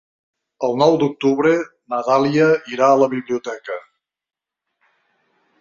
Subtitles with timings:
[0.67, 1.51] El nou d'octubre
[1.95, 3.81] na Dàlia irà a la biblioteca.